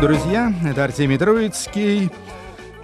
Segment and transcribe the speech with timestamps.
[0.00, 2.10] друзья, это Артемий Троицкий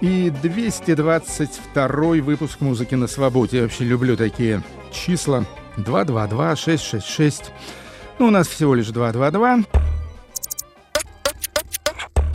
[0.01, 3.59] и 222 выпуск «Музыки на свободе».
[3.59, 4.63] Я вообще люблю такие
[4.93, 5.45] числа.
[5.77, 7.53] 222, 666.
[8.19, 9.61] Ну, у нас всего лишь 222.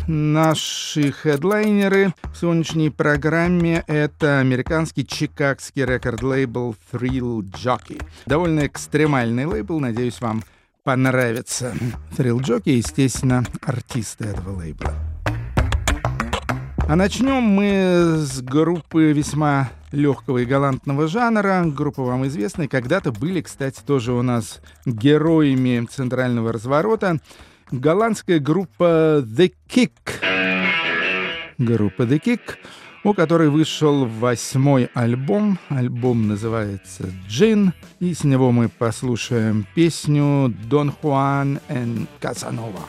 [0.08, 8.02] Наши хедлайнеры в сегодняшней программе— это американский чикагский рекорд-лейбл Thrill Jockey.
[8.26, 10.59] Довольно экстремальный лейбл, надеюсь, вам понравится.
[10.86, 14.94] Thrill Jockey, естественно, артисты этого лейбла.
[16.88, 21.64] А начнем мы с группы весьма легкого и галантного жанра.
[21.66, 22.68] Группа вам известная.
[22.68, 27.20] Когда-то были, кстати, тоже у нас героями центрального разворота.
[27.72, 29.92] Голландская группа The Kick.
[31.60, 32.56] Группа The Kick,
[33.04, 35.60] у которой вышел восьмой альбом.
[35.70, 37.74] Альбом называется «Джин».
[38.00, 42.82] И с него мы послушаем песню «Дон Хуан и Казанова».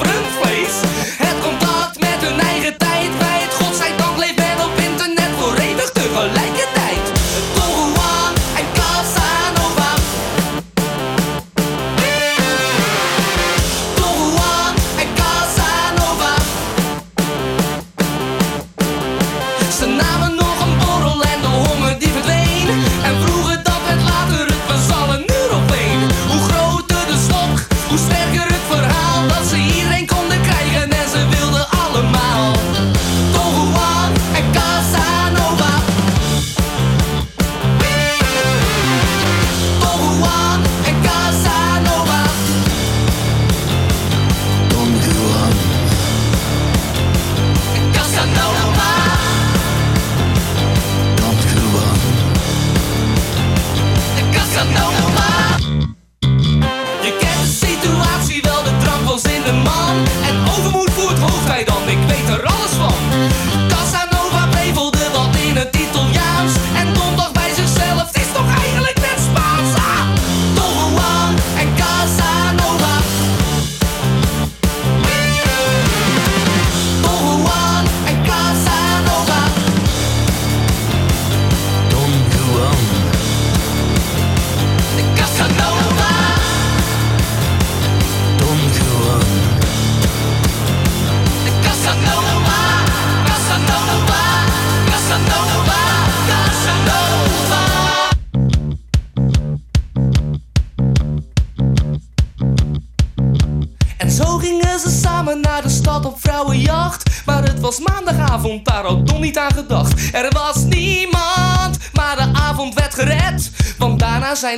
[0.00, 0.74] rundvlees.
[1.18, 2.91] Het contact met hun eigen tijd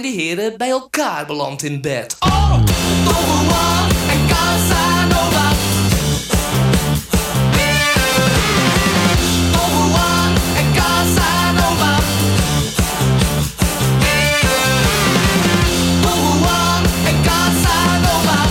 [0.01, 2.17] zijn de heren bij elkaar beland in bed.
[2.19, 2.51] Oh,
[3.05, 5.53] Don Juan en Casanova.
[9.53, 11.99] Don Juan en Casanova.
[16.03, 18.47] Don Juan en Casanova.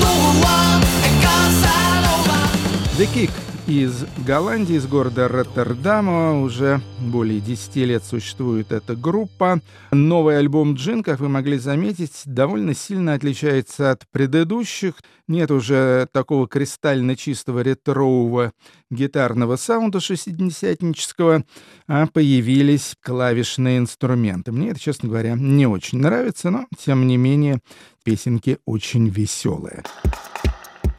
[0.00, 2.50] Don Juan en Casanova.
[2.96, 6.42] The Kick из Голландии, из города Роттердама.
[6.42, 9.60] Уже более 10 лет существует эта группа.
[9.92, 14.94] Новый альбом «Джин», как вы могли заметить, довольно сильно отличается от предыдущих.
[15.28, 18.52] Нет уже такого кристально чистого ретрового
[18.90, 21.44] гитарного саунда шестидесятнического,
[21.86, 24.50] а появились клавишные инструменты.
[24.50, 27.60] Мне это, честно говоря, не очень нравится, но, тем не менее,
[28.02, 29.84] песенки очень веселые.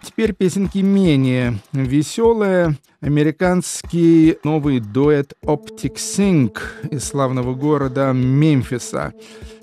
[0.04, 2.78] Теперь песенки менее веселые.
[3.02, 6.58] Американский новый дуэт Optic Sync
[6.90, 9.14] из славного города Мемфиса.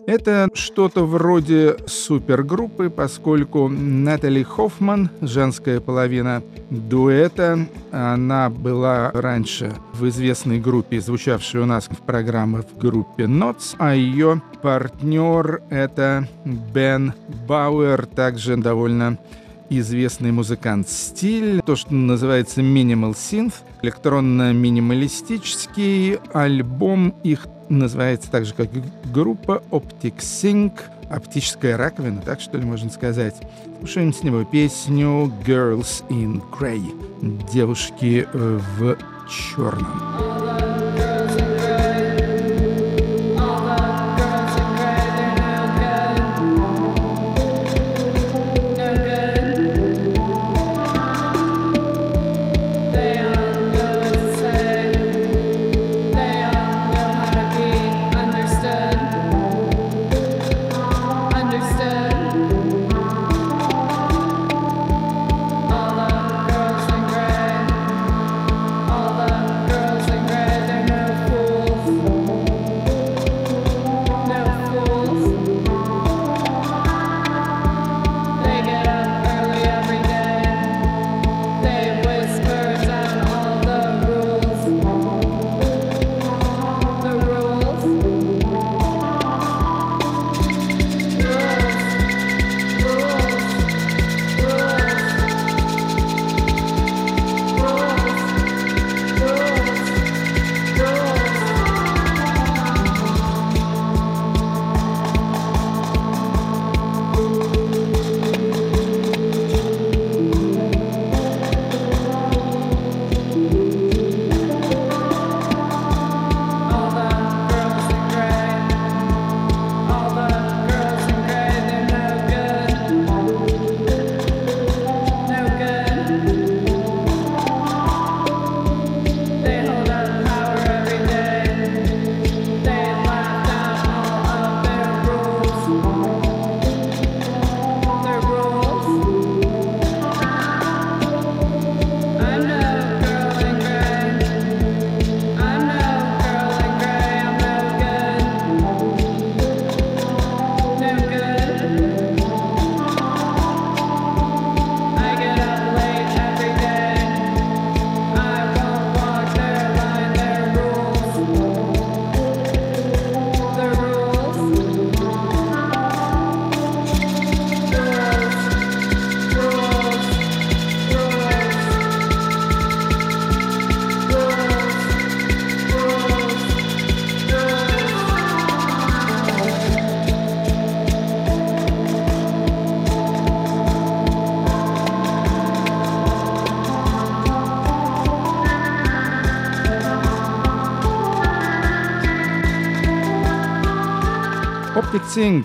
[0.06, 10.60] Это что-то вроде супергруппы, поскольку Натали Хоффман, женская половина дуэта, она была раньше в известной
[10.60, 17.12] группе, звучавшей у нас в программах в группе Notes, а ее партнер это Бен
[17.46, 19.18] Бауэр, также довольно
[19.70, 28.68] известный музыкант стиль, то, что называется Minimal Synth, электронно-минималистический альбом их называется так же, как
[29.12, 30.72] группа Optic Sync,
[31.10, 33.36] оптическая раковина, так что ли можно сказать.
[33.78, 36.82] Слушаем с него песню Girls in Grey,
[37.52, 38.96] девушки э, в
[39.28, 40.87] черном.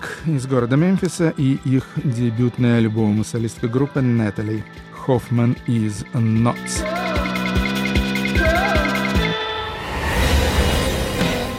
[0.04, 4.62] Sing из города Мемфиса и их дебютный альбом солистка группы Natalie
[5.06, 6.84] Hoffman из Knots.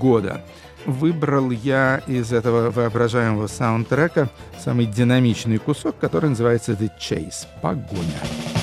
[0.00, 0.42] года.
[0.86, 4.28] Выбрал я из этого воображаемого саундтрека
[4.58, 8.59] самый динамичный кусок, который называется «The Chase»— «Погоня».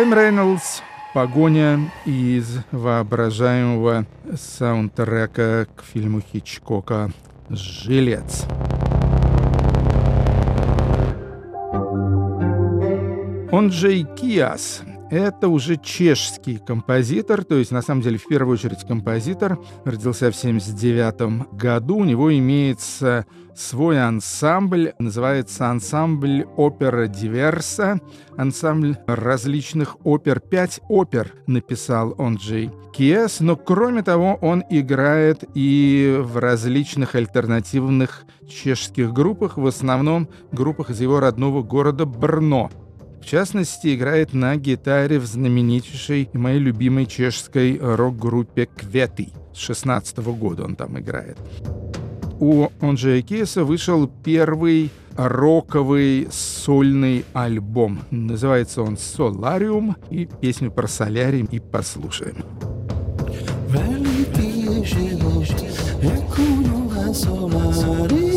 [0.00, 0.80] Грэм Рейнольдс
[1.12, 7.10] «Погоня» из воображаемого саундтрека к фильму Хичкока
[7.50, 8.46] «Жилец».
[13.52, 14.80] Он Джей Киас
[15.10, 19.58] это уже чешский композитор, то есть на самом деле в первую очередь композитор.
[19.84, 21.96] Родился в 79 году.
[21.96, 23.26] У него имеется
[23.56, 28.00] свой ансамбль, называется ансамбль опера диверса,
[28.36, 30.40] ансамбль различных опер.
[30.40, 38.24] Пять опер написал он Джей Киес, но кроме того он играет и в различных альтернативных
[38.48, 42.70] чешских группах, в основном группах из его родного города Брно.
[43.20, 49.28] В частности, играет на гитаре в знаменитейшей и моей любимой чешской рок-группе «Кветы».
[49.54, 51.36] С 16 года он там играет.
[52.40, 58.00] У Онджея Кейса вышел первый роковый сольный альбом.
[58.10, 62.44] Называется он «Солариум», и песню про солярий и послушаем.
[67.12, 68.29] Solarium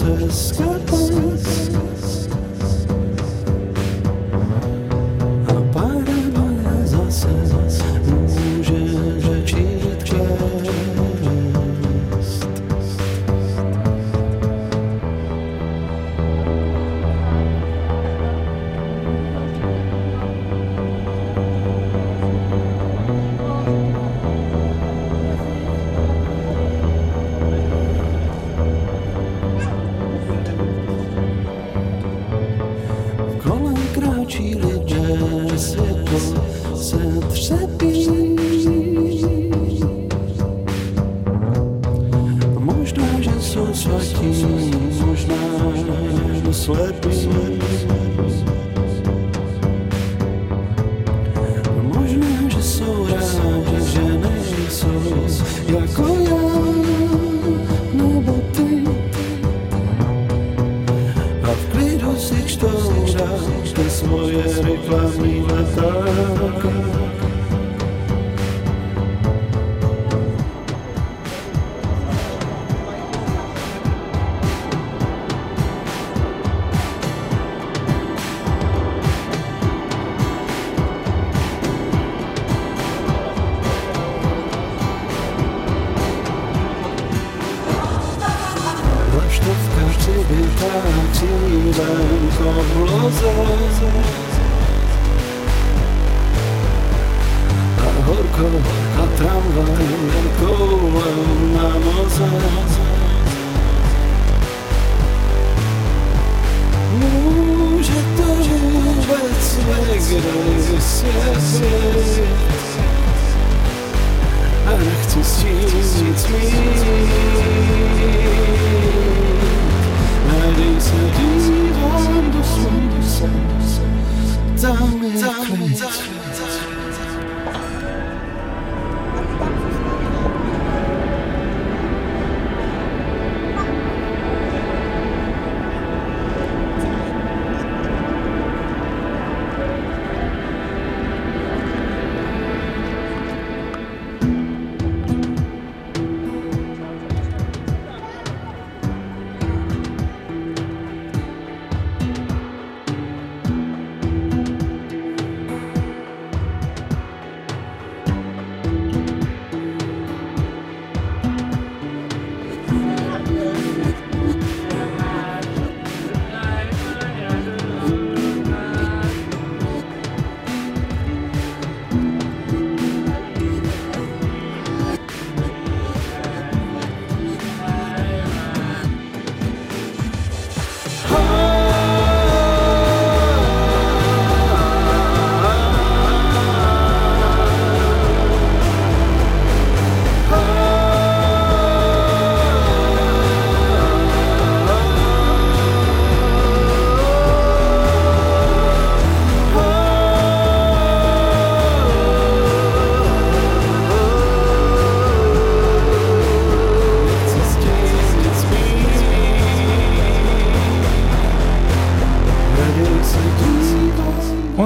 [0.00, 1.01] winter.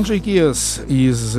[0.07, 1.37] Же Киас из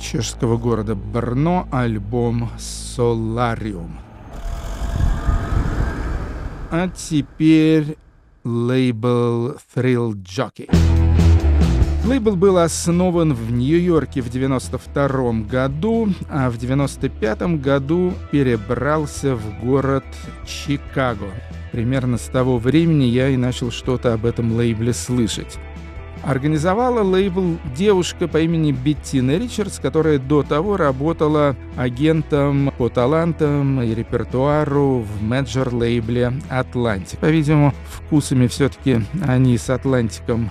[0.00, 3.96] чешского города Брно, альбом «Солариум».
[6.72, 7.96] А теперь
[8.42, 10.68] лейбл Thrill Jockey.
[12.04, 20.04] Лейбл был основан в Нью-Йорке в 92 году, а в 95 году перебрался в город
[20.44, 21.28] Чикаго.
[21.70, 25.56] Примерно с того времени я и начал что-то об этом лейбле слышать.
[26.24, 33.94] Организовала лейбл девушка по имени Беттина Ричардс, которая до того работала агентом по талантам и
[33.94, 37.18] репертуару в менеджер-лейбле «Атлантик».
[37.18, 40.50] По-видимому, вкусами все-таки они с «Атлантиком»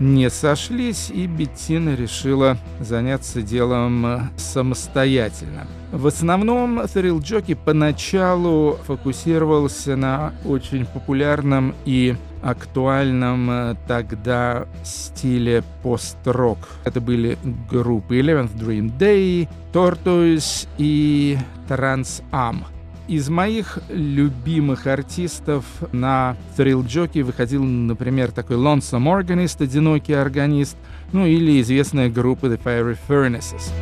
[0.00, 5.66] не сошлись, и Беттина решила заняться делом самостоятельно.
[5.92, 16.58] В основном Thrill Jockey поначалу фокусировался на очень популярном и актуальном э, тогда стиле пост-рок.
[16.84, 17.38] Это были
[17.70, 22.64] группы Eleventh Dream Day, Tortoise и Trans Am.
[23.08, 30.76] Из моих любимых артистов на Thrill Jockey выходил, например, такой Lonesome Organist, одинокий органист,
[31.12, 33.72] ну или известная группа The Fiery Furnaces.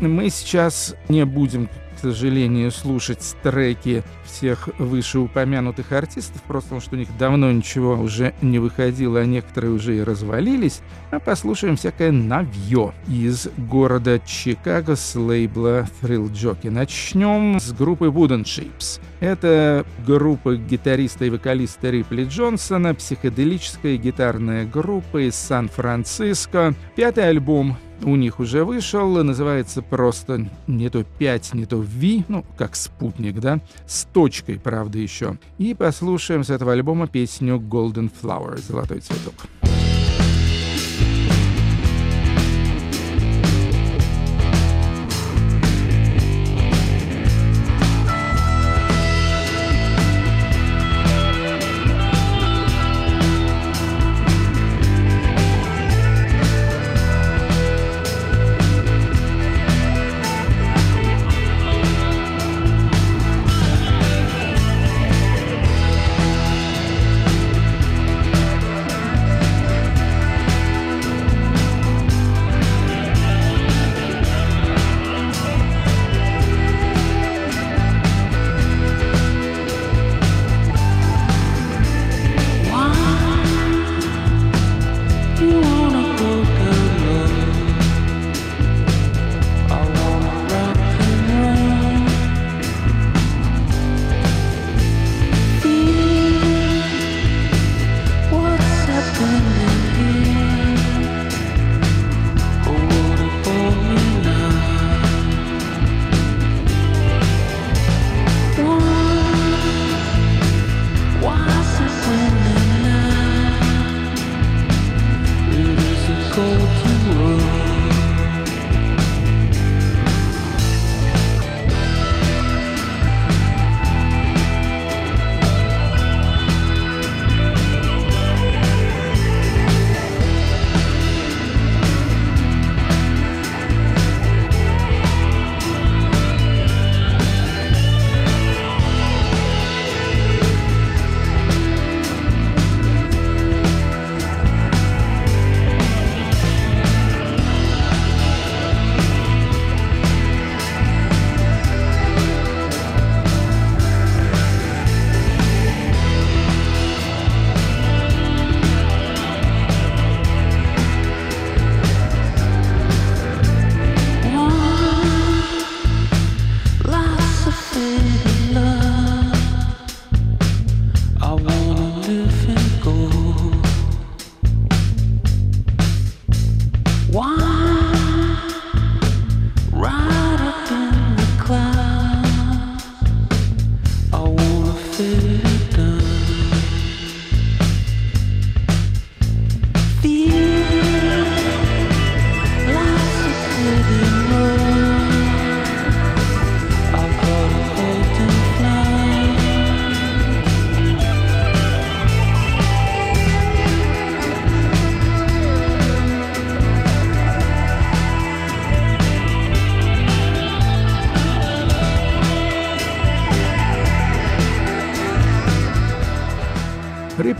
[0.00, 6.98] Мы сейчас не будем к сожалению, слушать треки всех вышеупомянутых артистов, просто потому что у
[6.98, 10.80] них давно ничего уже не выходило, а некоторые уже и развалились,
[11.10, 16.70] а послушаем всякое навье из города Чикаго с лейбла Thrill Jockey.
[16.70, 19.00] Начнем с группы Wooden Shapes.
[19.20, 26.74] Это группа гитариста и вокалиста Рипли Джонсона, психоделическая гитарная группа из Сан-Франциско.
[26.96, 32.44] Пятый альбом у них уже вышел, называется просто не то 5, не то V, ну,
[32.58, 35.38] как спутник, да, с точкой, правда, еще.
[35.56, 39.34] И послушаем с этого альбома песню Golden Flower, «Золотой цветок».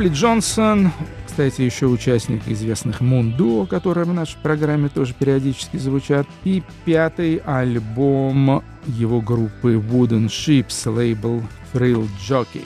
[0.07, 0.93] Рипли Джонсон,
[1.27, 8.63] кстати, еще участник известных Мундо, которые в нашей программе тоже периодически звучат, и пятый альбом
[8.87, 11.43] его группы Wooden Ships, лейбл
[11.73, 12.65] Thrill Jockey.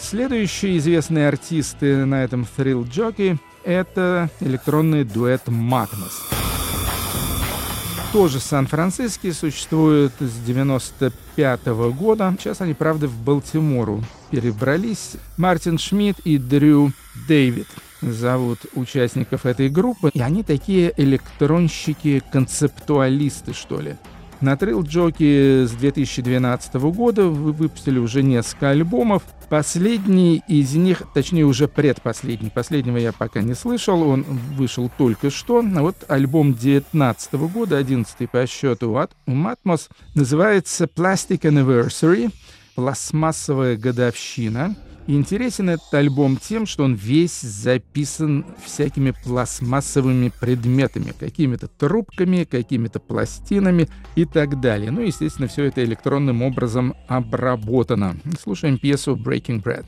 [0.00, 6.43] Следующие известные артисты на этом Thrill Jockey— это электронный дуэт Magnus
[8.14, 12.32] тоже Сан-Франциско, существует с 95 -го года.
[12.38, 15.16] Сейчас они, правда, в Балтимору перебрались.
[15.36, 16.92] Мартин Шмидт и Дрю
[17.26, 17.66] Дэвид
[18.02, 20.12] зовут участников этой группы.
[20.14, 23.96] И они такие электронщики-концептуалисты, что ли.
[24.40, 29.22] На Trail Jockey с 2012 года вы выпустили уже несколько альбомов.
[29.48, 35.60] Последний из них, точнее уже предпоследний, последнего я пока не слышал, он вышел только что.
[35.76, 42.30] А вот альбом 2019 года, 11 по счету от Матмос, называется Plastic Anniversary,
[42.74, 44.74] пластмассовая годовщина.
[45.06, 53.88] Интересен этот альбом тем, что он весь записан всякими пластмассовыми предметами, какими-то трубками, какими-то пластинами
[54.16, 54.90] и так далее.
[54.90, 58.16] Ну, естественно, все это электронным образом обработано.
[58.40, 59.84] Слушаем пьесу «Breaking Bread».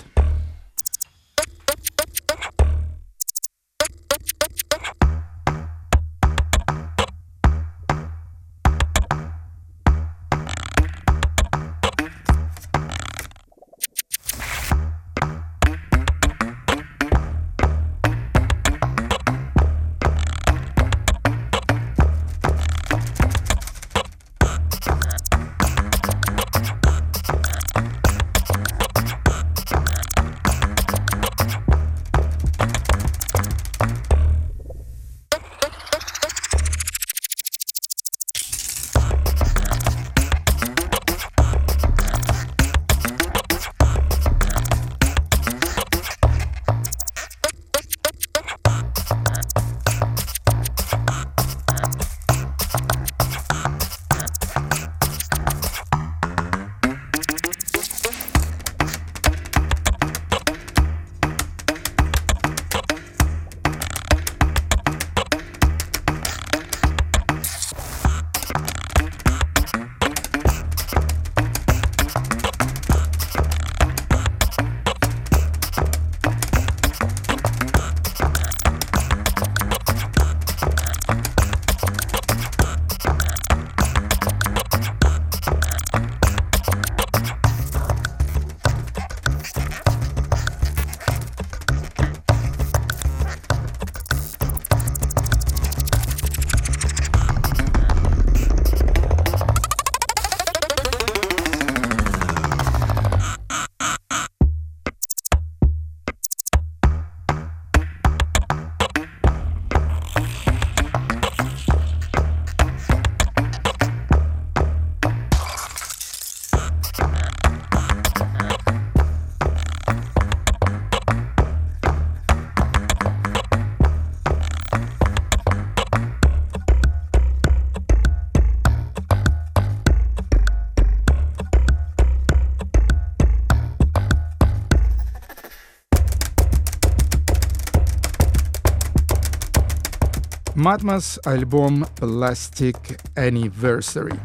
[140.67, 144.19] Матмас, альбом Plastic Anniversary.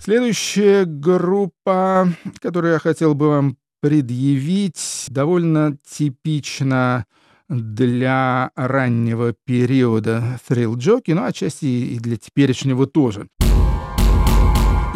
[0.00, 2.08] Следующая группа,
[2.40, 7.04] которую я хотел бы вам предъявить, довольно типична
[7.48, 13.28] для раннего периода Thrill Jockey, ну, отчасти и для теперешнего тоже.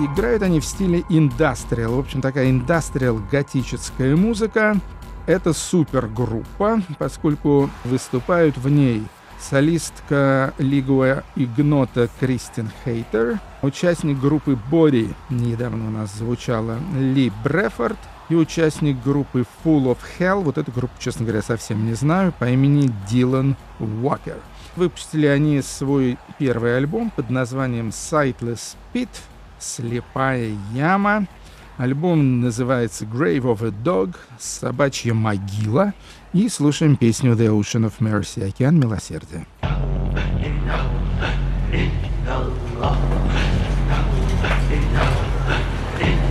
[0.01, 1.94] Играют они в стиле индастриал.
[1.94, 4.81] В общем, такая индастриал готическая музыка.
[5.29, 9.03] Это супергруппа, поскольку выступают в ней
[9.38, 17.99] солистка Лигуа Игнота Кристин Хейтер, участник группы Body, недавно у нас звучала Ли Брефорд,
[18.31, 22.49] и участник группы Full of Hell, вот эту группу, честно говоря, совсем не знаю, по
[22.49, 24.38] имени Дилан Уокер.
[24.77, 29.11] Выпустили они свой первый альбом под названием Sightless Pit,
[29.59, 31.27] «Слепая яма».
[31.79, 35.95] Альбом называется Grave of a Dog, собачья могила.
[36.33, 39.47] И слушаем песню The Ocean of Mercy, океан милосердия.
[46.01, 46.28] In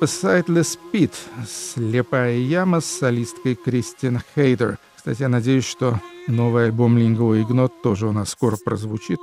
[0.00, 1.12] Группа Sightless Pit
[1.44, 4.78] «Слепая яма» с солисткой Кристин Хейдер.
[4.96, 9.18] Кстати, я надеюсь, что новый альбом Линго Игнот тоже у нас скоро прозвучит.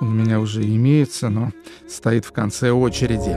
[0.00, 1.52] Он у меня уже имеется, но
[1.88, 3.36] стоит в конце очереди.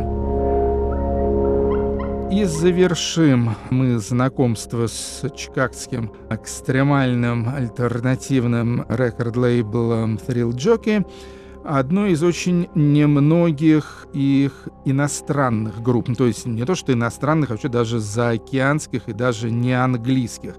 [2.33, 11.05] И завершим мы знакомство с чикагским экстремальным альтернативным рекорд-лейблом Thrill Jockey–
[11.63, 16.07] одной из очень немногих их иностранных групп.
[16.07, 20.55] Ну, то есть не то, что иностранных, а вообще даже заокеанских и даже не английских.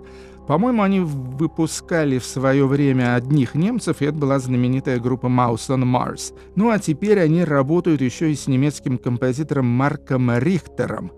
[0.47, 5.85] По-моему, они выпускали в свое время одних немцев, и это была знаменитая группа Mouse on
[5.85, 6.35] Mars.
[6.57, 11.13] Ну а теперь они работают еще и с немецким композитором Марком Рихтером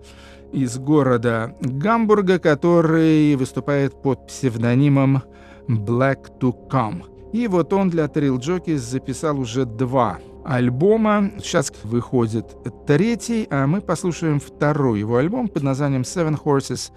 [0.51, 5.23] из города Гамбурга, который выступает под псевдонимом
[5.67, 7.12] Black to Come.
[7.33, 11.31] И вот он для Thrill Jockeys записал уже два альбома.
[11.39, 12.45] Сейчас выходит
[12.85, 16.91] третий, а мы послушаем второй его альбом под названием Seven Horses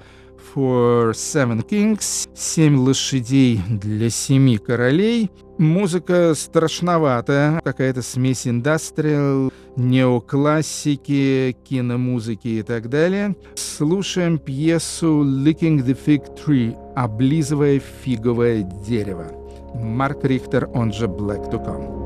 [0.55, 2.29] for Seven Kings.
[2.35, 5.31] Семь лошадей для семи королей.
[5.57, 13.35] Музыка страшноватая, какая-то смесь индастриал, неоклассики, киномузыки и так далее.
[13.55, 19.46] Слушаем пьесу «Licking the Fig Tree»— «Облизывая фиговое дерево».
[19.83, 22.06] Марк Рихтер, он же Black to Come.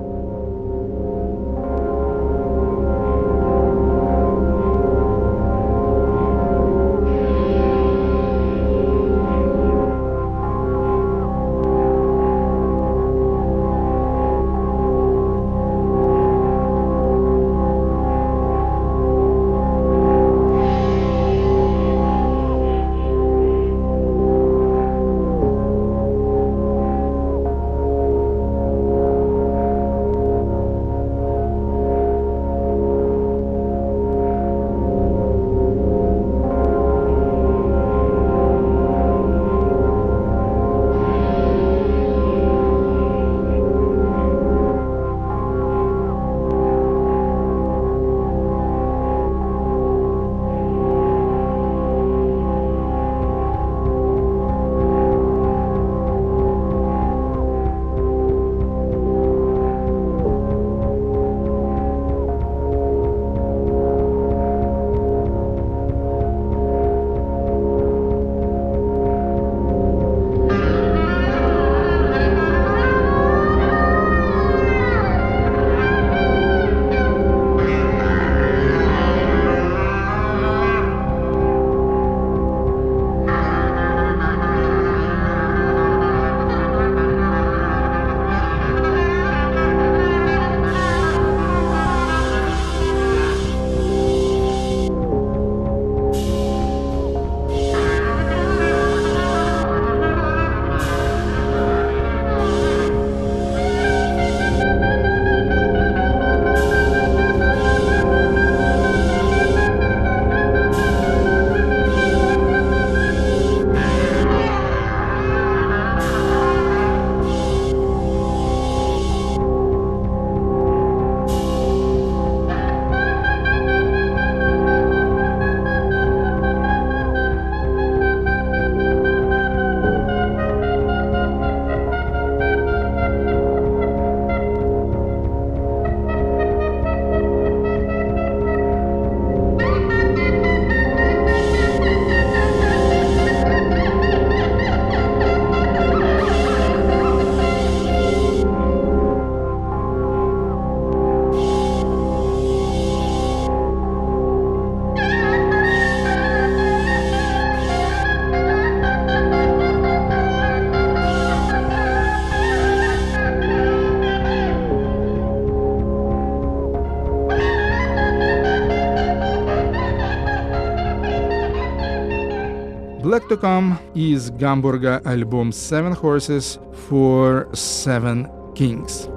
[173.31, 179.09] To Come из Гамбурга альбом Seven Horses for Seven Kings.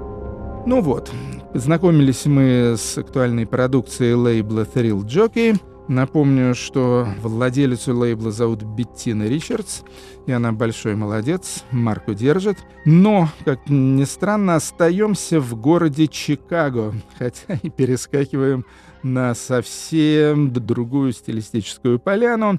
[0.66, 1.10] Ну вот,
[1.52, 5.60] познакомились мы с актуальной продукцией лейбла Thrill Jockey.
[5.88, 9.80] Напомню, что владелицу лейбла зовут Беттина Ричардс,
[10.26, 12.58] и она большой молодец, марку держит.
[12.84, 18.64] Но, как ни странно, остаемся в городе Чикаго, хотя и перескакиваем
[19.02, 22.56] на совсем другую стилистическую поляну.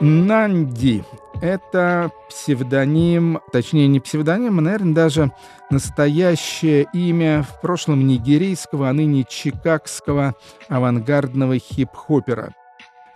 [0.00, 1.04] Нанди.
[1.40, 5.32] Это псевдоним, точнее не псевдоним, а, наверное, даже
[5.70, 10.34] настоящее имя в прошлом нигерийского, а ныне чикагского
[10.68, 12.54] авангардного хип-хопера.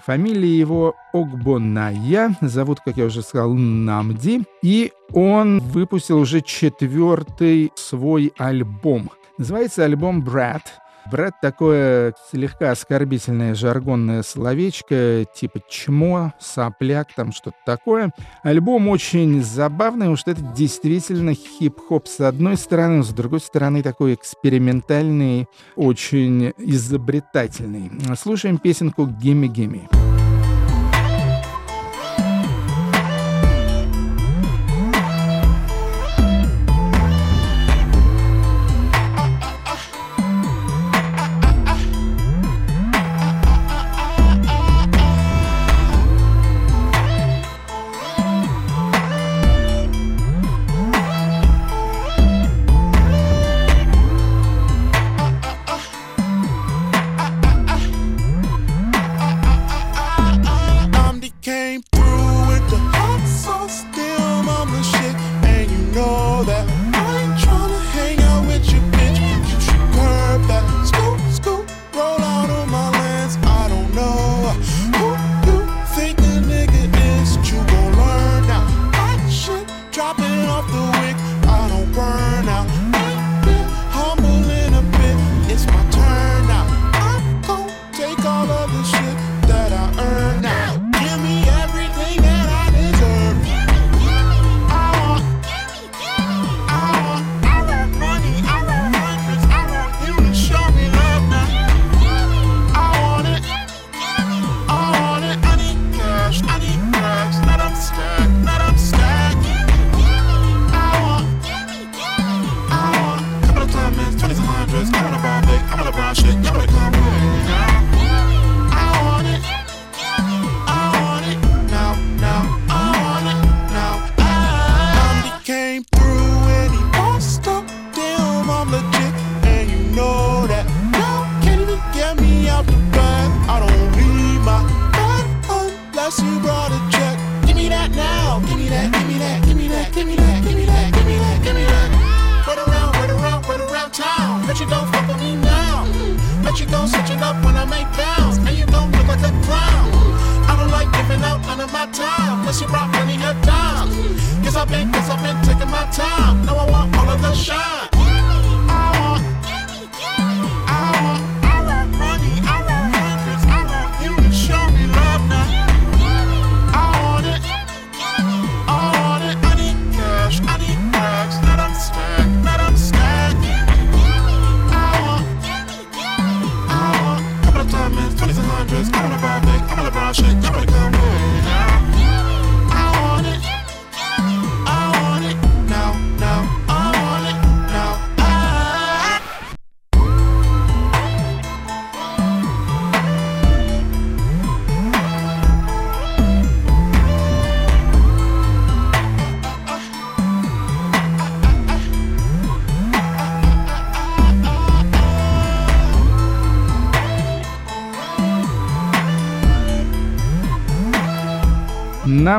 [0.05, 8.33] Фамилия его Огбоная, зовут, как я уже сказал, Намди, и он выпустил уже четвертый свой
[8.39, 9.11] альбом.
[9.39, 10.80] Называется альбом «Брат»,
[11.11, 18.12] Брат такое слегка оскорбительное жаргонное словечко, типа чмо, сопляк, там что-то такое.
[18.42, 24.14] Альбом очень забавный, потому что это действительно хип-хоп с одной стороны, с другой стороны такой
[24.14, 25.46] экспериментальный,
[25.76, 27.90] очень изобретательный.
[28.16, 29.48] Слушаем песенку «Гимми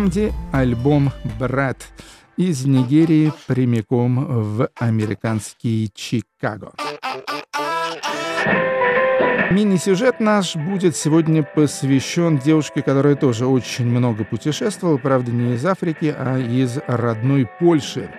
[0.01, 1.77] Намди альбом «Брат»
[2.35, 4.25] из Нигерии прямиком
[4.57, 6.71] в американский Чикаго.
[9.51, 16.15] Мини-сюжет наш будет сегодня посвящен девушке, которая тоже очень много путешествовала, правда, не из Африки,
[16.17, 18.09] а из родной Польши.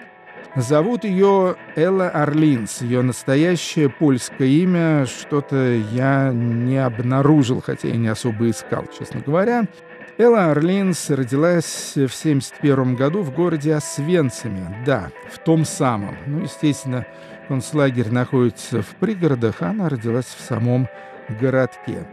[0.54, 2.82] Зовут ее Элла Орлинс.
[2.82, 9.64] Ее настоящее польское имя что-то я не обнаружил, хотя и не особо искал, честно говоря.
[10.18, 14.82] Элла Орлинс родилась в 1971 году в городе Освенциме.
[14.84, 16.16] Да, в том самом.
[16.26, 17.06] Ну, естественно,
[17.48, 20.86] концлагерь находится в пригородах, а она родилась в самом
[21.40, 22.06] городке.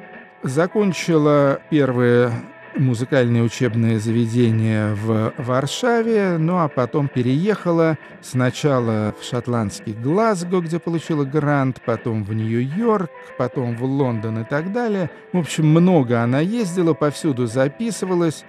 [0.44, 2.32] Закончила первые
[2.80, 11.26] музыкальное учебное заведение в Варшаве, ну а потом переехала сначала в шотландский Глазго, где получила
[11.26, 15.10] грант, потом в Нью-Йорк, потом в Лондон и так далее.
[15.34, 18.46] В общем, много она ездила, повсюду записывалась.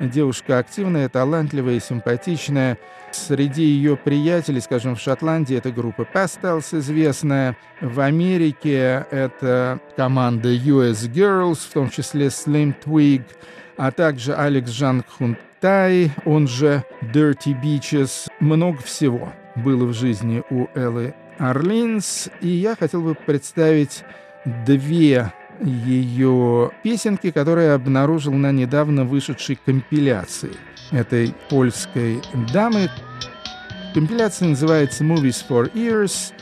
[0.00, 2.78] Девушка активная, талантливая, симпатичная.
[3.12, 7.56] Среди ее приятелей, скажем, в Шотландии это группа Pastels известная.
[7.80, 13.22] В Америке это команда US Girls, в том числе Slim Twig–
[13.76, 18.28] а также Алекс Жан Хунтай, он же Dirty Beaches.
[18.40, 24.04] Много всего было в жизни у Эллы Орлинс, и я хотел бы представить
[24.66, 30.52] две ее песенки, которые обнаружил на недавно вышедшей компиляции
[30.90, 32.20] этой польской
[32.52, 32.90] дамы.
[33.94, 36.32] Компиляция называется «Movies for Ears»,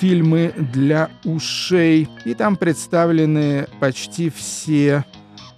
[0.00, 5.04] фильмы для ушей, и там представлены почти все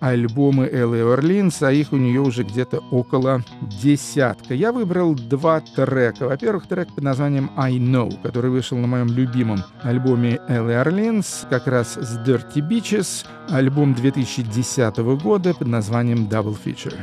[0.05, 3.42] альбомы Эллы Орлинс, а их у нее уже где-то около
[3.82, 4.52] десятка.
[4.52, 6.26] Я выбрал два трека.
[6.26, 11.66] Во-первых, трек под названием «I Know», который вышел на моем любимом альбоме Эллы Орлинс, как
[11.66, 16.96] раз с Dirty Beaches, альбом 2010 года под названием «Double Feature».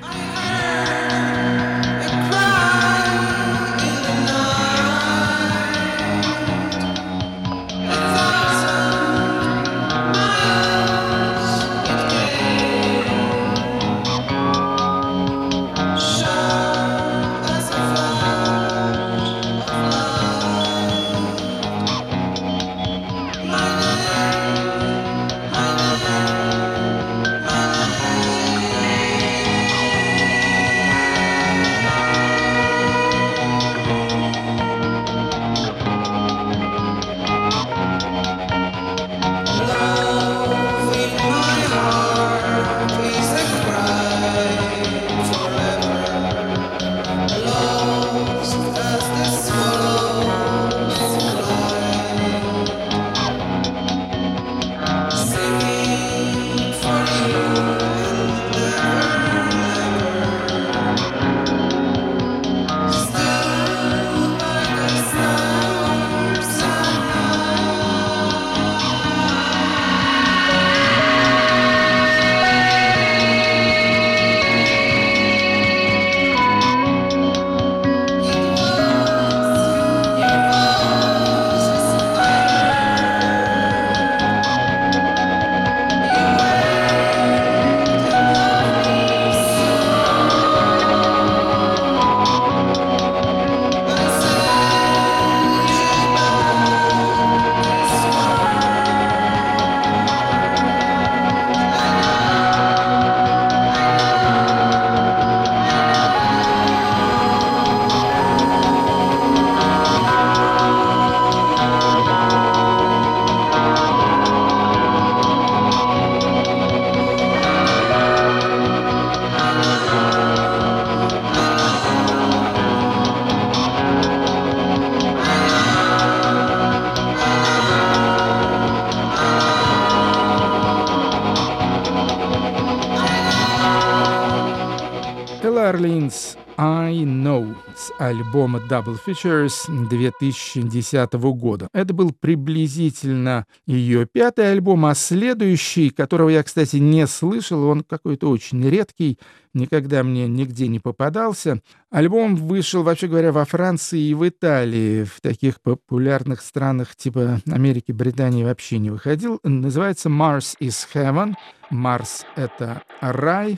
[138.12, 141.70] Альбома Double Features 2010 года.
[141.74, 148.30] Это был приблизительно ее пятый альбом, а следующий, которого я, кстати, не слышал, он какой-то
[148.30, 149.18] очень редкий,
[149.54, 151.62] никогда мне нигде не попадался.
[151.90, 157.94] Альбом вышел, вообще говоря, во Франции и в Италии, в таких популярных странах типа Америки,
[157.94, 159.40] Британии вообще не выходил.
[159.44, 161.36] Называется «Mars is Heaven».
[161.70, 163.58] «Марс— это рай».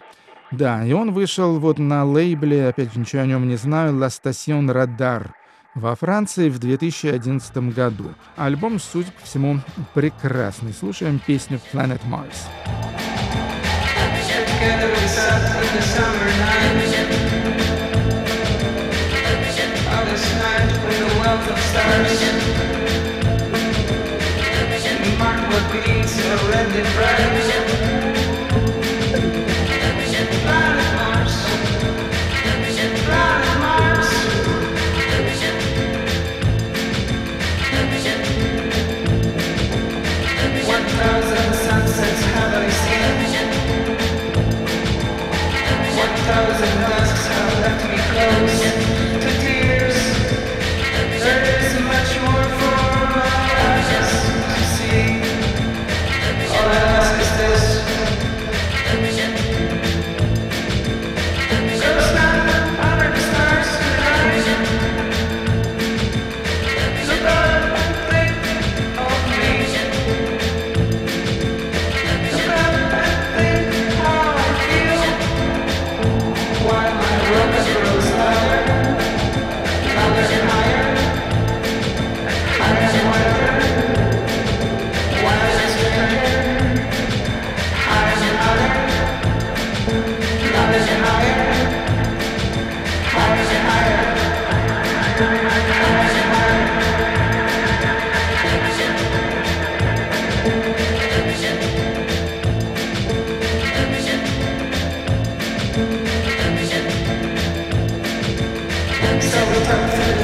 [0.58, 4.08] Да, и он вышел вот на лейбле, опять же, ничего о нем не знаю, «La
[4.08, 5.32] Station Radar»
[5.74, 8.14] во Франции в 2011 году.
[8.36, 9.60] Альбом, судя по всему,
[9.96, 10.72] прекрасный.
[10.72, 12.38] Слушаем песню «Planet Mars».
[25.20, 27.63] Mark what beats a red and bright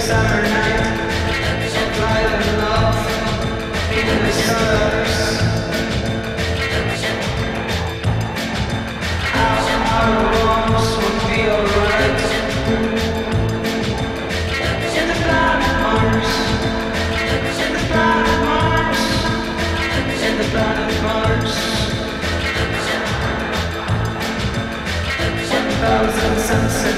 [0.09, 0.78] Summer night.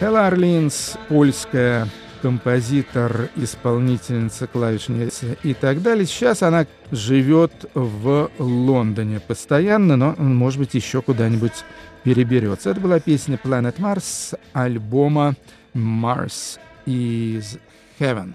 [0.00, 1.88] Элла Орлинс, польская
[2.20, 6.06] композитор, исполнительница, клавишница и так далее.
[6.06, 11.64] Сейчас она живет в Лондоне постоянно, но, может быть, еще куда-нибудь
[12.02, 12.70] переберется.
[12.70, 15.36] Это была песня Planet Mars альбома
[15.74, 17.58] Mars is
[17.98, 18.34] Heaven.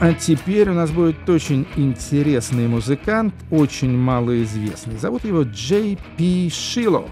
[0.00, 4.96] А теперь у нас будет очень интересный музыкант, очень малоизвестный.
[4.96, 7.08] Зовут его Джей Пи Шило.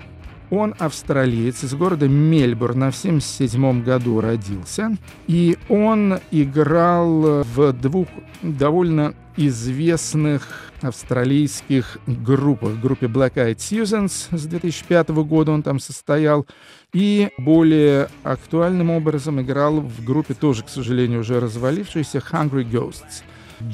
[0.51, 4.97] Он австралиец из города Мельбурн, в 1977 году родился.
[5.26, 8.09] И он играл в двух
[8.42, 12.78] довольно известных австралийских группах.
[12.80, 16.47] Группе Black Eyed Susans с 2005 года он там состоял.
[16.92, 23.22] И более актуальным образом играл в группе, тоже, к сожалению, уже развалившейся, Hungry Ghosts.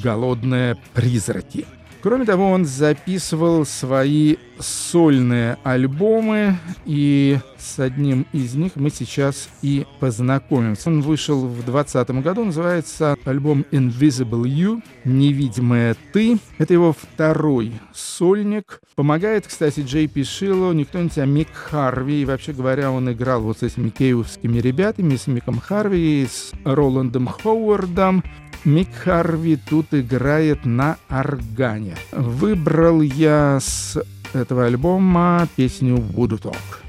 [0.01, 1.65] «Голодные призраки».
[2.03, 9.87] Кроме того, он записывал свои сольные альбомы, и с одним из них мы сейчас и
[10.01, 10.89] познакомимся.
[10.89, 16.39] Он вышел в 2020 году, называется альбом Invisible You, «Невидимая ты».
[16.57, 18.81] Это его второй сольник.
[18.95, 22.21] Помогает, кстати, Джей Пи Шило, не а Мик Харви.
[22.21, 27.27] И вообще говоря, он играл вот с этими киевскими ребятами, с Миком Харви, с Роландом
[27.27, 28.23] Ховардом.
[28.65, 31.95] Мик Харви тут играет на органе.
[32.11, 33.99] Выбрал я с
[34.33, 36.82] этого альбома песню «Voodoo Talk».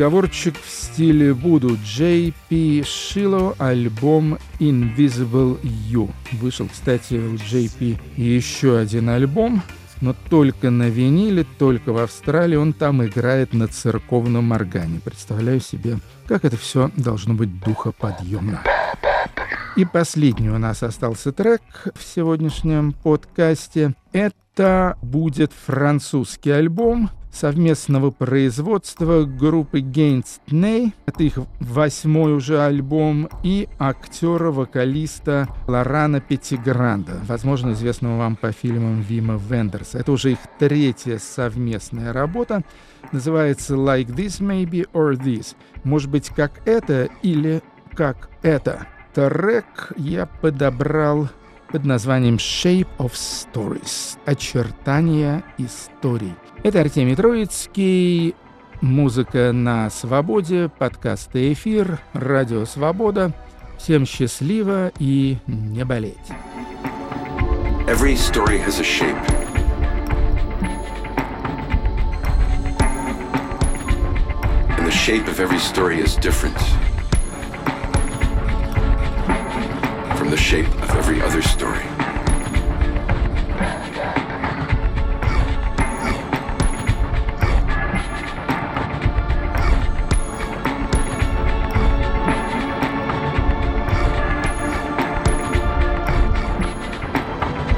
[0.00, 1.76] Разговорчик в стиле Буду.
[1.84, 2.82] J.P.
[2.84, 6.10] Шило, альбом Invisible You.
[6.32, 7.98] Вышел, кстати, у J.P.
[8.16, 9.62] еще один альбом,
[10.00, 12.56] но только на виниле, только в Австралии.
[12.56, 15.00] Он там играет на церковном органе.
[15.04, 18.62] Представляю себе, как это все должно быть духоподъемно.
[19.76, 21.60] И последний у нас остался трек
[21.94, 23.92] в сегодняшнем подкасте.
[24.12, 30.92] Это будет французский альбом совместного производства группы Gainst Ney.
[31.06, 33.28] Это их восьмой уже альбом.
[33.42, 39.98] И актера-вокалиста Лорана Петтигранда, возможно, известного вам по фильмам Вима Вендерса.
[39.98, 42.62] Это уже их третья совместная работа.
[43.12, 45.54] Называется Like This Maybe or This.
[45.84, 47.62] Может быть, как это или
[47.94, 48.86] как это.
[49.14, 51.28] Трек я подобрал
[51.72, 56.34] под названием Shape of Stories– очертания историй.
[56.62, 58.34] Это Артемий Троицкий,
[58.80, 63.32] музыка на свободе, подкаст и эфир, радио «Свобода».
[63.78, 66.16] Всем счастливо и не болеть.
[67.86, 69.16] Every story has a shape.
[74.76, 76.58] And the shape of every story is different
[80.30, 81.82] the shape of every other story.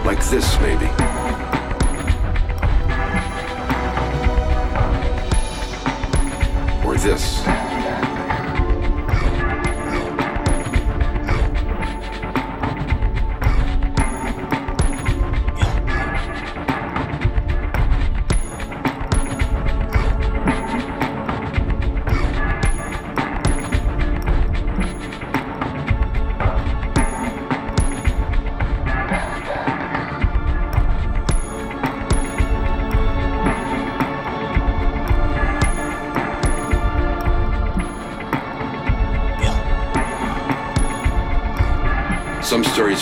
[0.04, 0.88] Like this, maybe.
[6.86, 7.42] Or this.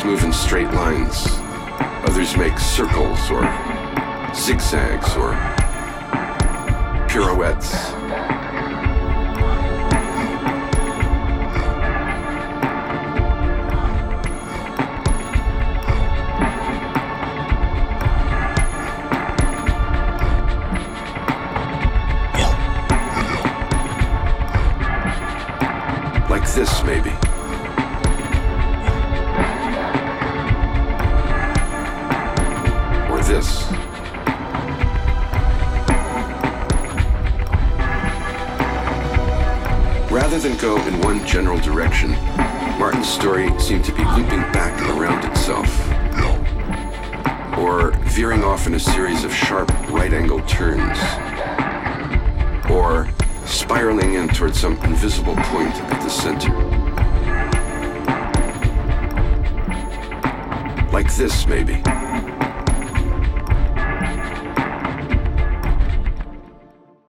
[0.01, 1.27] Stories move in straight lines.
[2.09, 3.43] Others make circles or
[4.35, 5.33] zigzags or
[7.09, 8.00] pirouettes.
[55.03, 56.53] Invisible point at the center.
[60.93, 61.90] Like this, maybe.